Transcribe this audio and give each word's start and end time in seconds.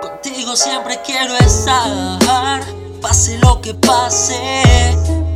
Contigo 0.00 0.56
siempre 0.56 0.98
quiero 1.04 1.36
estar, 1.36 2.62
pase 3.02 3.36
lo 3.38 3.60
que 3.60 3.74
pase. 3.74 4.34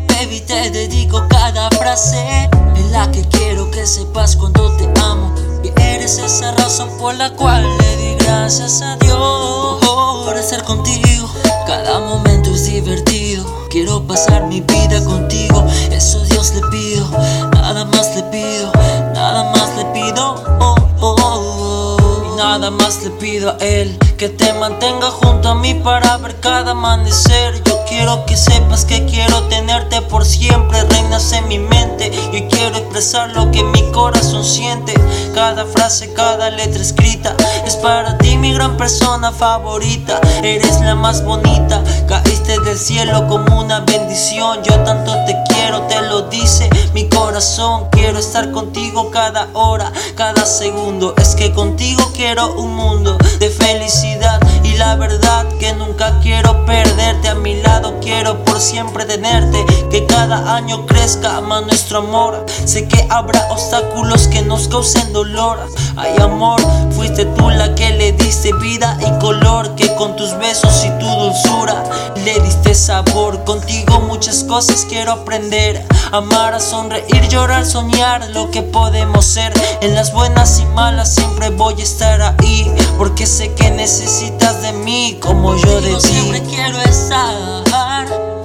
Baby, 0.09 0.41
te 0.41 0.71
dedico 0.71 1.23
cada 1.29 1.69
frase 1.71 2.49
en 2.75 2.93
la 2.93 3.11
que 3.11 3.29
quiero 3.29 3.71
que 3.71 3.87
sepas 3.87 4.37
cuando 4.37 4.75
te 4.77 4.89
amo. 5.03 5.35
Y 5.63 5.69
eres 5.83 6.17
esa 6.17 6.53
razón 6.53 6.89
por 6.99 7.15
la 7.15 7.29
cual 7.35 7.63
le 7.77 7.97
di 7.97 8.15
gracias 8.25 8.81
a 8.81 8.97
Dios 8.97 9.85
por 10.25 10.35
estar 10.39 10.65
contigo. 10.65 11.29
Cada 11.67 12.01
momento 12.01 12.51
es 12.51 12.65
divertido. 12.65 13.45
Quiero 13.69 14.07
pasar 14.07 14.45
mi 14.47 14.63
vida 14.63 15.05
contigo. 15.05 15.63
Eso 15.91 16.21
Dios 16.25 16.55
le 16.55 16.63
pido. 16.69 17.07
Nada 17.53 17.85
más 17.85 18.17
le 18.17 18.23
pido. 18.25 18.73
Nada 19.13 19.45
más 19.53 19.77
le 19.77 19.85
pido. 19.93 20.43
Oh, 20.59 20.75
oh, 21.01 21.17
oh. 21.21 22.33
Y 22.33 22.37
nada 22.39 22.71
más 22.71 23.03
le 23.03 23.11
pido 23.11 23.51
a 23.51 23.57
Él 23.59 23.99
que 24.17 24.29
te 24.29 24.53
mantenga 24.55 25.11
junto 25.11 25.49
a 25.49 25.55
mí 25.55 25.75
para 25.75 26.17
ver 26.19 26.39
cada 26.41 26.73
amanecer. 26.73 27.63
Yo 27.65 27.74
quiero 27.89 28.25
que 28.27 28.37
sepas 28.37 28.85
que 28.85 29.05
quiero 29.07 29.43
tenerte 29.45 30.03
por 30.03 30.25
siempre. 30.25 30.83
Reinas 30.85 31.33
en 31.33 31.49
mi 31.49 31.59
mente 31.59 32.11
y 32.33 32.43
quiero 32.49 32.77
expresar 32.77 33.31
lo 33.35 33.51
que 33.51 33.63
mi 33.63 33.83
corazón 33.93 34.45
siente. 34.45 34.95
Cada 35.35 35.65
frase, 35.65 36.13
cada 36.13 36.51
letra 36.51 36.83
escrita 36.83 37.35
es 37.67 37.77
para 37.77 38.17
ti, 38.19 38.37
mi 38.37 38.53
gran 38.53 38.77
persona 38.77 39.33
favorita. 39.33 40.21
Eres 40.43 40.81
la 40.81 40.95
más 40.95 41.25
bonita, 41.25 41.83
caíste 42.09 42.61
del 42.61 42.79
cielo 42.79 43.27
como 43.29 43.61
una 43.61 43.81
bendición. 43.81 44.63
Yo 44.63 44.79
tanto 44.85 45.13
te 45.27 45.37
quiero, 45.49 45.83
te 45.83 46.01
lo 46.03 46.23
dice 46.23 46.69
mi 46.93 47.09
corazón. 47.09 47.89
Quiero 47.91 48.19
estar 48.19 48.51
contigo 48.53 49.11
cada 49.11 49.49
hora, 49.55 49.93
cada 50.15 50.45
segundo. 50.47 51.15
Es 51.17 51.35
que 51.35 51.53
contigo 51.53 52.13
quiero 52.15 52.55
un 52.55 52.75
mundo 52.75 53.17
de 53.39 53.51
felicidad 53.51 54.41
la 54.77 54.97
verdad 54.97 55.47
que 55.59 55.73
nunca 55.75 56.19
quiero 56.21 56.65
perderte 56.65 57.29
a 57.29 57.35
mi 57.35 57.61
lado. 57.63 57.99
Quiero 58.01 58.45
por 58.45 58.61
siempre 58.61 59.05
tenerte, 59.05 59.65
que 59.91 60.07
cada 60.07 60.55
año 60.55 60.87
crezca 60.87 61.41
más 61.41 61.65
nuestro 61.67 61.99
amor. 61.99 62.45
Sé 62.65 62.89
que 62.89 63.07
habrá 63.11 63.47
obstáculos 63.51 64.29
que 64.29 64.43
nos 64.43 64.69
causen 64.69 65.13
dolor. 65.13 65.59
Ay 65.97 66.15
amor, 66.21 66.61
fuiste 66.93 67.25
tú 67.25 67.51
la 67.51 67.75
que 67.75 67.91
le 67.91 68.13
diste 68.13 68.53
vida 68.55 68.99
y 69.01 69.19
color, 69.21 69.75
que 69.75 69.95
con 69.97 70.17
tus 70.17 70.37
besos 70.39 70.85
y 70.85 70.91
tu 70.99 71.07
dulzura 71.07 71.83
le 72.25 72.41
diste 72.41 72.75
sabor. 72.75 73.45
Contigo 73.45 74.01
muchas 74.01 74.45
cosas 74.45 74.87
quiero 74.89 75.13
aprender, 75.13 75.85
amar, 76.15 76.55
a 76.55 76.61
sonreír, 76.61 77.29
llorar, 77.29 77.67
soñar 77.67 78.31
lo 78.31 78.51
que 78.51 78.63
podemos 78.63 79.25
ser. 79.25 79.53
En 79.81 79.95
las 79.95 80.13
buenas 80.13 80.61
y 80.61 80.67
malas 80.67 81.15
siempre 81.15 81.51
voy 81.51 81.75
a 81.81 81.83
estar 81.83 82.23
ahí, 82.23 82.73
porque 82.99 83.27
sé 83.27 83.53
que 83.55 83.71
necesitas 83.71 84.63
de 84.63 84.73
mí 84.73 85.19
como 85.21 85.57
yo 85.57 85.81
de 85.81 85.95
ti. 85.97 86.09
Siempre 86.09 86.43
quiero 86.43 86.81
estar, 86.83 87.35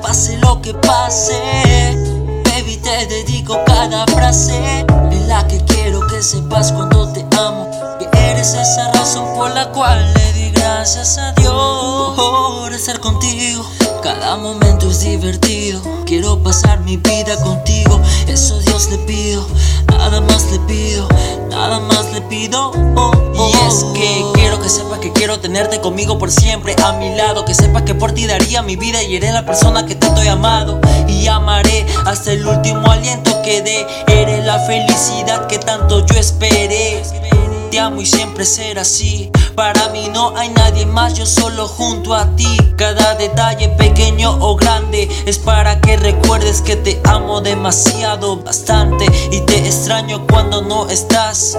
pase 0.02 0.38
lo 0.38 0.62
que 0.62 0.74
pase. 0.74 1.36
Baby, 2.46 2.78
te 2.78 3.06
dedico 3.06 3.60
cada 3.66 4.06
frase 4.08 4.86
en 5.12 5.28
la 5.28 5.48
que 5.48 5.64
quiero 5.66 6.08
que 6.08 6.24
sepas 6.24 6.72
cuando 6.72 7.12
te 7.14 7.24
amo. 7.38 7.70
Que 8.00 8.32
eres 8.32 8.54
esa 8.54 8.92
razón 8.94 9.26
por 9.36 9.52
la 9.52 9.70
cual 9.72 10.14
le 10.16 10.34
di 10.34 10.50
gracias 10.52 11.18
a 11.20 11.34
Dios 11.34 12.16
por 12.16 12.74
estar 12.74 13.00
contigo. 13.00 13.64
Cada 14.02 14.38
momento 14.38 14.90
es 14.90 15.02
divertido. 15.02 15.82
Quiero 16.06 16.42
pasar 16.42 16.80
mi 16.82 16.96
vida 16.96 17.36
contigo. 17.44 18.00
Eso 18.28 18.58
Dios 18.60 18.90
le 18.92 18.98
pido. 19.00 19.46
Nada 19.88 20.22
más 20.22 20.52
le 20.52 20.60
pido. 20.60 21.08
Nada 21.50 21.80
más 21.80 22.12
le 22.14 22.22
pido. 22.22 22.72
Oh, 22.96 23.12
oh. 23.36 23.50
Y 23.50 23.68
es 23.68 23.84
que 23.94 24.26
quiero 24.34 24.62
que 24.62 24.70
sepas 24.70 25.00
que 25.00 25.12
quiero 25.12 25.40
tenerte 25.40 25.82
conmigo 25.82 26.18
por 26.18 26.32
siempre 26.32 26.76
a 26.82 26.94
mi 26.94 27.14
lado. 27.16 27.44
Que 27.44 27.54
sepas 27.54 27.84
que 27.84 27.94
por 27.94 28.14
ti 28.14 28.26
daría 28.26 28.62
mi 28.62 28.78
vida 28.78 29.04
y 29.04 29.18
eres 29.18 29.34
la 29.34 29.46
persona 29.46 29.86
que 29.86 29.96
tanto 29.96 30.22
he 30.22 30.30
amado. 30.30 30.80
Y 31.08 31.28
amaré 31.28 31.86
hasta 32.06 32.32
el 32.32 32.48
último 32.48 32.90
aliento 32.90 33.42
que 33.44 33.62
dé. 33.62 33.86
Eres 34.08 34.46
la 34.46 34.60
felicidad 34.60 35.48
que 35.48 35.60
tanto 35.60 36.06
yo 36.06 36.16
esperé. 36.18 37.04
Te 37.70 37.80
amo 37.80 38.02
y 38.02 38.06
siempre 38.06 38.46
será 38.46 38.82
así. 38.82 39.30
Para 39.54 39.90
mí 39.90 40.10
no 40.12 40.36
hay 40.36 40.50
nadie 40.50 40.88
más, 40.88 41.14
yo 41.14 41.26
solo 41.26 41.68
junto 41.68 42.16
a 42.16 42.36
ti. 42.36 42.58
Cada 42.78 43.14
detalle 43.14 43.70
pequeño 43.70 44.38
o 44.40 44.56
grande 44.56 45.08
es 45.28 45.38
para 45.38 45.80
que 45.80 45.98
recuerdes 45.98 46.62
que 46.62 46.78
te 46.78 47.00
amo 47.04 47.42
demasiado, 47.42 48.38
bastante. 48.38 49.06
Y 49.32 49.42
te 49.42 49.60
extraño 49.60 50.26
cuando 50.28 50.64
no 50.64 50.90
estás. 50.90 51.58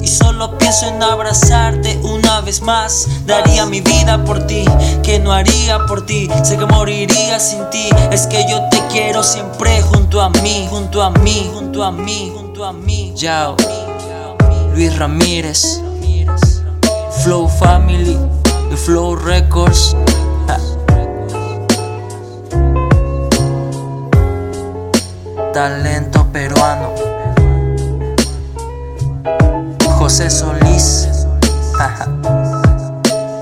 Y 0.00 0.06
solo 0.06 0.56
pienso 0.58 0.86
en 0.86 1.02
abrazarte 1.02 1.98
una 2.04 2.40
vez 2.40 2.62
más. 2.62 3.08
Daría 3.26 3.66
mi 3.66 3.80
vida 3.80 4.24
por 4.24 4.46
ti, 4.46 4.64
que 5.02 5.18
no 5.18 5.32
haría 5.32 5.86
por 5.86 6.06
ti. 6.06 6.28
Sé 6.44 6.56
que 6.56 6.66
moriría 6.66 7.40
sin 7.40 7.68
ti. 7.70 7.88
Es 8.12 8.28
que 8.28 8.46
yo 8.48 8.62
te 8.70 8.80
quiero 8.92 9.24
siempre 9.24 9.82
junto 9.82 10.20
a 10.20 10.30
mí, 10.30 10.68
junto 10.70 11.02
a 11.02 11.10
mí, 11.10 11.50
junto 11.52 11.82
a 11.82 11.90
mí, 11.90 12.32
junto 12.32 12.64
a 12.64 12.72
mí. 12.72 13.12
Yao. 13.16 13.56
Luis 14.78 14.96
Ramírez, 14.96 15.82
Flow 17.24 17.48
Family 17.48 18.16
y 18.70 18.76
Flow 18.76 19.16
Records. 19.16 19.96
Talento 25.52 26.24
peruano. 26.32 26.94
José 29.98 30.30
Solís. 30.30 31.08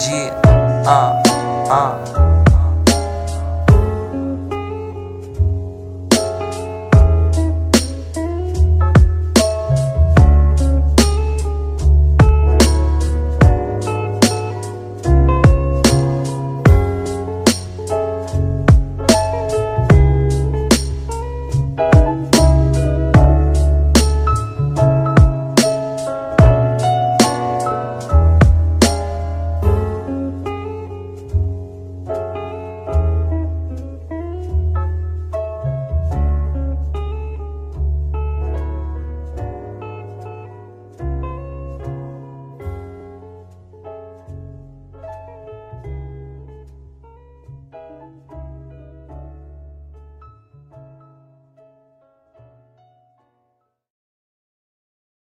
yeah, 0.08 0.32
uh. 0.88 2.16